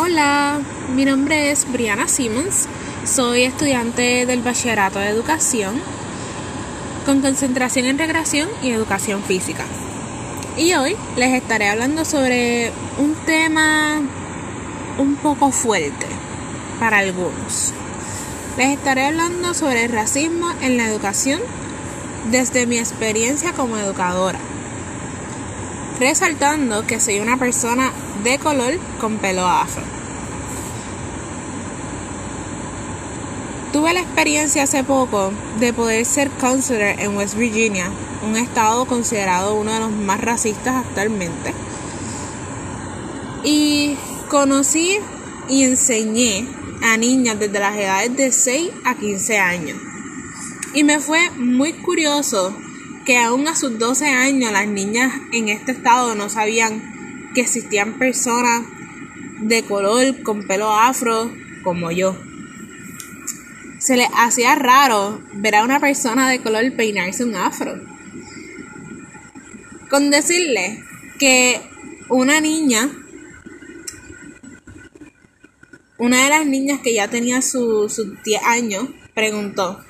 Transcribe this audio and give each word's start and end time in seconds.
Hola, 0.00 0.60
mi 0.94 1.04
nombre 1.04 1.50
es 1.50 1.68
Brianna 1.72 2.06
Simmons, 2.06 2.68
soy 3.04 3.42
estudiante 3.42 4.26
del 4.26 4.42
Bachillerato 4.42 5.00
de 5.00 5.08
Educación 5.08 5.82
con 7.04 7.20
concentración 7.20 7.84
en 7.84 7.98
recreación 7.98 8.48
y 8.62 8.70
educación 8.70 9.24
física. 9.24 9.64
Y 10.56 10.72
hoy 10.74 10.94
les 11.16 11.34
estaré 11.34 11.68
hablando 11.68 12.04
sobre 12.04 12.70
un 12.98 13.16
tema 13.26 14.00
un 14.98 15.16
poco 15.16 15.50
fuerte 15.50 16.06
para 16.78 16.98
algunos. 16.98 17.72
Les 18.56 18.78
estaré 18.78 19.04
hablando 19.04 19.52
sobre 19.52 19.86
el 19.86 19.90
racismo 19.90 20.48
en 20.62 20.76
la 20.76 20.86
educación 20.86 21.40
desde 22.30 22.66
mi 22.66 22.78
experiencia 22.78 23.52
como 23.52 23.76
educadora, 23.76 24.38
resaltando 25.98 26.86
que 26.86 27.00
soy 27.00 27.18
una 27.18 27.36
persona 27.36 27.90
de 28.22 28.38
color 28.38 28.78
con 29.00 29.18
pelo 29.18 29.46
afro. 29.46 29.82
Tuve 33.72 33.92
la 33.92 34.00
experiencia 34.00 34.62
hace 34.62 34.82
poco 34.82 35.30
de 35.60 35.72
poder 35.72 36.06
ser 36.06 36.30
counselor 36.30 36.98
en 36.98 37.16
West 37.16 37.36
Virginia, 37.36 37.90
un 38.26 38.36
estado 38.36 38.86
considerado 38.86 39.54
uno 39.54 39.72
de 39.72 39.80
los 39.80 39.90
más 39.92 40.20
racistas 40.20 40.86
actualmente. 40.86 41.52
Y 43.44 43.96
conocí 44.30 44.98
y 45.48 45.64
enseñé 45.64 46.48
a 46.82 46.96
niñas 46.96 47.38
desde 47.38 47.58
las 47.58 47.76
edades 47.76 48.16
de 48.16 48.32
6 48.32 48.70
a 48.84 48.94
15 48.94 49.38
años. 49.38 49.78
Y 50.74 50.84
me 50.84 50.98
fue 50.98 51.30
muy 51.36 51.72
curioso 51.74 52.56
que 53.04 53.18
aún 53.18 53.48
a 53.48 53.56
sus 53.56 53.78
12 53.78 54.06
años 54.06 54.52
las 54.52 54.66
niñas 54.66 55.12
en 55.32 55.48
este 55.48 55.72
estado 55.72 56.14
no 56.14 56.28
sabían 56.28 56.97
que 57.34 57.42
existían 57.42 57.98
personas 57.98 58.62
de 59.40 59.62
color 59.62 60.22
con 60.22 60.46
pelo 60.46 60.72
afro 60.72 61.32
como 61.62 61.90
yo. 61.90 62.16
Se 63.78 63.96
les 63.96 64.08
hacía 64.16 64.54
raro 64.54 65.22
ver 65.34 65.54
a 65.56 65.64
una 65.64 65.80
persona 65.80 66.28
de 66.28 66.40
color 66.40 66.74
peinarse 66.76 67.24
un 67.24 67.36
afro. 67.36 67.80
Con 69.88 70.10
decirle 70.10 70.82
que 71.18 71.60
una 72.08 72.40
niña 72.40 72.90
una 75.98 76.22
de 76.22 76.30
las 76.30 76.46
niñas 76.46 76.80
que 76.80 76.94
ya 76.94 77.08
tenía 77.08 77.42
sus 77.42 78.00
10 78.22 78.42
años 78.44 78.88
preguntó, 79.14 79.84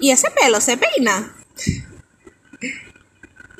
¿y 0.00 0.10
ese 0.10 0.28
pelo 0.32 0.60
se 0.60 0.76
peina? 0.76 1.36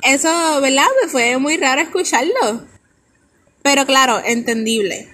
Eso, 0.05 0.61
¿verdad? 0.61 0.85
Me 1.01 1.09
fue 1.09 1.39
muy 1.39 1.57
raro 1.57 1.81
escucharlo. 1.81 2.63
Pero 3.63 3.87
claro, 3.87 4.21
entendible. 4.23 5.09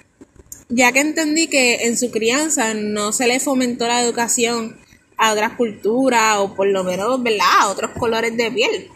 Ya 0.68 0.92
que 0.92 1.00
entendí 1.00 1.48
que 1.48 1.86
en 1.86 1.98
su 1.98 2.12
crianza 2.12 2.74
no 2.74 3.14
se 3.14 3.26
le 3.26 3.40
fomentó 3.40 3.88
la 3.88 4.02
educación 4.02 4.78
a 5.16 5.32
otras 5.32 5.54
culturas 5.54 6.40
o 6.40 6.56
por 6.56 6.68
lo 6.68 6.84
menos, 6.84 7.24
¿verdad? 7.24 7.48
A 7.60 7.70
otros 7.70 7.92
colores 7.92 8.36
de 8.36 8.52
piel. 8.52 8.90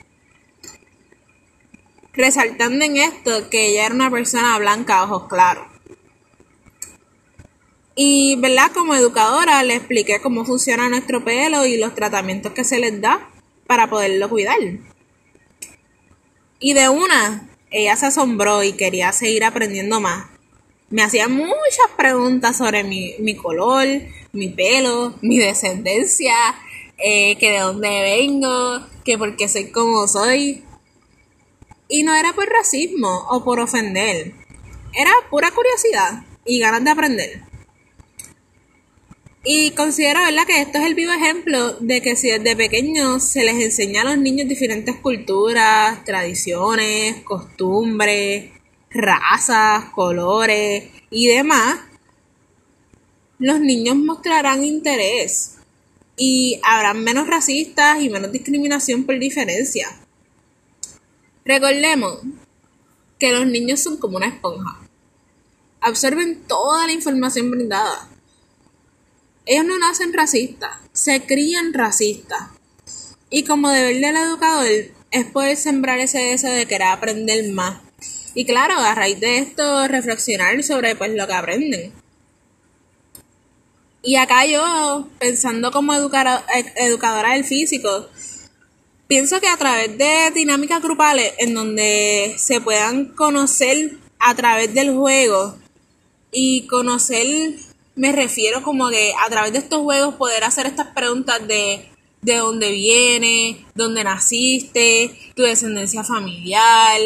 Resaltando 2.11 2.83
en 2.83 2.97
esto 2.97 3.49
que 3.49 3.67
ella 3.67 3.85
era 3.85 3.95
una 3.95 4.11
persona 4.11 4.57
blanca, 4.57 5.03
ojos 5.03 5.29
claros. 5.29 5.65
Y, 7.95 8.35
¿verdad? 8.41 8.69
Como 8.73 8.95
educadora 8.95 9.63
le 9.63 9.75
expliqué 9.75 10.19
cómo 10.19 10.43
funciona 10.43 10.89
nuestro 10.89 11.23
pelo 11.23 11.65
y 11.65 11.77
los 11.77 11.95
tratamientos 11.95 12.51
que 12.51 12.65
se 12.65 12.79
les 12.79 12.99
da 12.99 13.29
para 13.65 13.89
poderlo 13.89 14.29
cuidar. 14.29 14.59
Y 16.59 16.73
de 16.73 16.89
una, 16.89 17.49
ella 17.71 17.95
se 17.95 18.07
asombró 18.07 18.63
y 18.63 18.73
quería 18.73 19.11
seguir 19.11 19.43
aprendiendo 19.43 19.99
más. 19.99 20.27
Me 20.89 21.03
hacía 21.03 21.27
muchas 21.27 21.89
preguntas 21.97 22.57
sobre 22.57 22.83
mi, 22.83 23.15
mi 23.19 23.35
color, 23.35 23.85
mi 24.31 24.49
pelo, 24.49 25.15
mi 25.21 25.37
descendencia, 25.37 26.33
eh, 26.97 27.37
que 27.37 27.51
de 27.51 27.59
dónde 27.59 27.89
vengo, 27.89 28.85
que 29.03 29.17
por 29.17 29.35
qué 29.35 29.49
soy 29.49 29.71
como 29.71 30.07
soy. 30.07 30.63
Y 31.89 32.03
no 32.03 32.15
era 32.15 32.33
por 32.33 32.47
racismo 32.47 33.25
o 33.29 33.43
por 33.43 33.59
ofender, 33.59 34.33
era 34.93 35.11
pura 35.29 35.51
curiosidad 35.51 36.23
y 36.45 36.59
ganas 36.59 36.83
de 36.83 36.91
aprender. 36.91 37.41
Y 39.47 39.71
considero, 39.71 40.21
¿verdad?, 40.21 40.47
que 40.47 40.59
esto 40.59 40.79
es 40.79 40.85
el 40.85 40.95
vivo 40.95 41.11
ejemplo 41.11 41.73
de 41.73 42.01
que 42.01 42.15
si 42.15 42.29
desde 42.29 42.55
pequeños 42.55 43.29
se 43.29 43.43
les 43.43 43.63
enseña 43.63 44.01
a 44.01 44.05
los 44.05 44.17
niños 44.17 44.47
diferentes 44.47 44.95
culturas, 44.95 46.03
tradiciones, 46.03 47.23
costumbres, 47.23 48.49
razas, 48.89 49.85
colores 49.91 50.85
y 51.11 51.27
demás, 51.27 51.79
los 53.37 53.59
niños 53.59 53.97
mostrarán 53.97 54.65
interés 54.65 55.57
y 56.17 56.59
habrán 56.63 57.03
menos 57.03 57.27
racistas 57.27 58.01
y 58.01 58.09
menos 58.09 58.31
discriminación 58.31 59.03
por 59.03 59.19
diferencia. 59.19 59.95
Recordemos 61.45 62.21
que 63.19 63.31
los 63.31 63.45
niños 63.45 63.79
son 63.79 63.97
como 63.97 64.17
una 64.17 64.27
esponja. 64.27 64.79
Absorben 65.81 66.41
toda 66.47 66.87
la 66.87 66.93
información 66.93 67.51
brindada 67.51 68.09
ellos 69.45 69.65
no 69.65 69.77
nacen 69.77 70.13
racistas, 70.13 70.71
se 70.93 71.21
crían 71.25 71.73
racistas. 71.73 72.49
Y 73.29 73.43
como 73.43 73.69
deber 73.69 73.99
del 73.99 74.15
educador 74.15 74.67
es 75.11 75.25
poder 75.31 75.57
sembrar 75.57 75.99
ese 75.99 76.19
deseo 76.19 76.53
de 76.53 76.65
querer 76.65 76.87
aprender 76.87 77.51
más. 77.51 77.79
Y 78.33 78.45
claro, 78.45 78.75
a 78.75 78.95
raíz 78.95 79.19
de 79.19 79.37
esto, 79.37 79.87
reflexionar 79.87 80.61
sobre 80.63 80.95
pues 80.95 81.11
lo 81.13 81.25
que 81.27 81.33
aprenden. 81.33 81.93
Y 84.03 84.17
acá 84.17 84.45
yo, 84.45 85.07
pensando 85.19 85.71
como 85.71 85.93
educadora 85.93 87.33
del 87.33 87.43
físico, 87.43 88.07
pienso 89.07 89.39
que 89.39 89.47
a 89.47 89.57
través 89.57 89.97
de 89.97 90.31
dinámicas 90.33 90.81
grupales 90.81 91.33
en 91.39 91.53
donde 91.53 92.35
se 92.37 92.61
puedan 92.61 93.05
conocer 93.15 93.97
a 94.19 94.35
través 94.35 94.73
del 94.73 94.93
juego 94.93 95.57
y 96.31 96.67
conocer 96.67 97.55
me 97.95 98.11
refiero 98.11 98.61
como 98.61 98.89
que 98.89 99.13
a 99.25 99.29
través 99.29 99.53
de 99.53 99.59
estos 99.59 99.81
juegos 99.81 100.15
poder 100.15 100.43
hacer 100.43 100.65
estas 100.65 100.87
preguntas 100.87 101.47
de 101.47 101.89
de 102.25 102.37
dónde 102.37 102.71
vienes, 102.71 103.57
dónde 103.75 104.03
naciste, 104.03 105.15
tu 105.35 105.43
descendencia 105.43 106.03
familiar, 106.03 106.99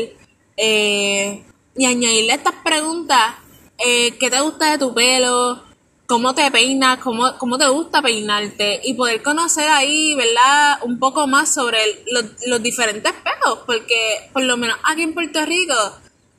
eh, 0.55 1.43
y 1.75 1.85
añadirle 1.85 2.33
estas 2.33 2.55
preguntas, 2.63 3.35
eh, 3.77 4.11
¿qué 4.17 4.29
te 4.29 4.39
gusta 4.39 4.71
de 4.71 4.77
tu 4.77 4.93
pelo? 4.93 5.61
¿Cómo 6.07 6.33
te 6.33 6.49
peinas? 6.51 6.99
¿Cómo, 6.99 7.37
¿Cómo 7.37 7.57
te 7.57 7.67
gusta 7.67 8.01
peinarte? 8.01 8.79
Y 8.85 8.93
poder 8.93 9.21
conocer 9.21 9.67
ahí, 9.67 10.15
¿verdad? 10.15 10.79
Un 10.83 10.99
poco 10.99 11.27
más 11.27 11.53
sobre 11.53 11.79
los, 12.07 12.25
los 12.47 12.63
diferentes 12.63 13.11
pelos, 13.11 13.59
porque 13.65 14.29
por 14.31 14.43
lo 14.43 14.55
menos 14.55 14.77
aquí 14.85 15.01
en 15.01 15.13
Puerto 15.13 15.45
Rico, 15.45 15.75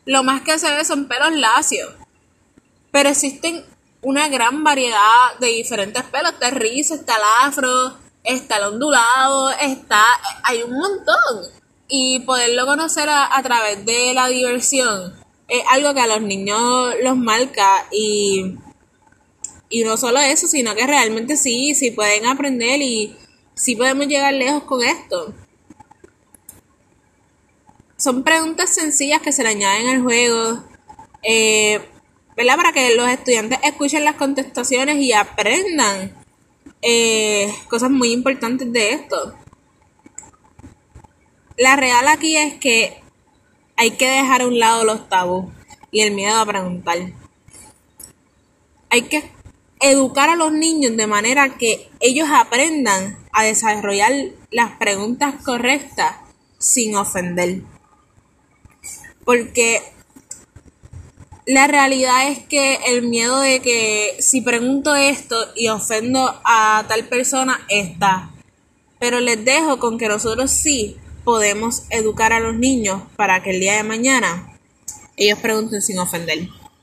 lo 0.06 0.22
más 0.25 0.41
que 0.41 0.59
se 0.59 0.75
ve 0.75 0.84
son 0.87 1.06
pelos 1.06 1.32
lacios. 1.32 1.91
Pero 2.91 3.11
existen 3.11 3.62
una 4.03 4.28
gran 4.28 4.65
variedad 4.65 5.38
de 5.41 5.49
diferentes 5.49 6.03
pelos. 6.05 6.33
Está 6.33 6.49
el 6.49 6.56
rizo, 6.56 6.94
está 6.94 7.16
el 7.16 7.22
afro, 7.43 7.97
está 8.25 8.59
el 8.59 8.65
ondulado, 8.65 9.50
está, 9.50 10.05
hay 10.44 10.62
un 10.62 10.72
montón. 10.72 11.61
Y 11.88 12.21
poderlo 12.21 12.66
conocer 12.66 13.09
a, 13.09 13.41
través 13.43 13.84
de 13.84 14.15
la 14.15 14.28
diversión 14.28 15.15
es 15.49 15.65
algo 15.71 15.93
que 15.93 16.00
a 16.00 16.06
los 16.06 16.22
niños 16.22 16.94
los 17.03 17.16
marca 17.16 17.88
y, 17.91 18.55
y 19.69 19.83
no 19.83 19.97
solo 19.97 20.21
eso, 20.21 20.47
sino 20.47 20.77
que 20.77 20.87
realmente 20.87 21.37
sí, 21.37 21.75
sí 21.75 21.91
pueden 21.91 22.27
aprender 22.27 22.81
y 22.81 23.17
sí 23.55 23.75
podemos 23.75 24.06
llegar 24.06 24.32
lejos 24.34 24.62
con 24.62 24.84
esto. 24.84 25.34
Son 27.97 28.22
preguntas 28.22 28.72
sencillas 28.72 29.21
que 29.21 29.32
se 29.32 29.43
le 29.43 29.50
añaden 29.50 29.88
al 29.88 30.02
juego. 30.02 30.64
Eh, 31.23 31.89
Para 32.46 32.72
que 32.72 32.96
los 32.96 33.08
estudiantes 33.08 33.58
escuchen 33.62 34.04
las 34.04 34.16
contestaciones 34.16 34.96
y 34.96 35.12
aprendan 35.12 36.14
eh, 36.81 37.54
cosas 37.69 37.90
muy 37.90 38.12
importantes 38.12 38.72
de 38.72 38.92
esto. 38.92 39.34
La 41.58 41.76
real 41.76 42.08
aquí 42.08 42.38
es 42.38 42.54
que 42.54 43.02
hay 43.76 43.90
que 43.92 44.08
dejar 44.08 44.40
a 44.40 44.46
un 44.46 44.58
lado 44.58 44.84
los 44.84 45.06
tabús 45.10 45.52
y 45.90 46.00
el 46.00 46.12
miedo 46.12 46.40
a 46.40 46.46
preguntar. 46.46 46.98
Hay 48.88 49.02
que 49.02 49.31
educar 49.78 50.31
a 50.31 50.37
los 50.37 50.50
niños 50.50 50.96
de 50.96 51.06
manera 51.06 51.58
que 51.58 51.90
ellos 52.00 52.28
aprendan 52.32 53.19
a 53.32 53.44
desarrollar 53.44 54.12
las 54.50 54.72
preguntas 54.78 55.34
correctas 55.44 56.16
sin 56.58 56.96
ofender. 56.96 57.60
Porque 59.26 59.82
la 61.50 61.67
realidad 61.67 62.29
es 62.29 62.38
que 62.38 62.79
el 62.87 63.02
miedo 63.02 63.41
de 63.41 63.58
que 63.58 64.14
si 64.20 64.41
pregunto 64.41 64.94
esto 64.94 65.37
y 65.56 65.67
ofendo 65.67 66.41
a 66.44 66.85
tal 66.87 67.08
persona 67.08 67.67
está. 67.69 68.31
Pero 69.00 69.19
les 69.19 69.44
dejo 69.44 69.81
con 69.81 69.99
que 69.99 70.06
nosotros 70.06 70.52
sí 70.52 70.97
podemos 71.25 71.87
educar 71.91 72.32
a 72.32 72.38
los 72.38 72.55
niños 72.55 73.02
para 73.17 73.43
que 73.43 73.50
el 73.50 73.58
día 73.58 73.75
de 73.75 73.82
mañana 73.82 74.56
ellos 75.17 75.41
pregunten 75.41 75.82
sin 75.82 75.99
ofender. 75.99 76.49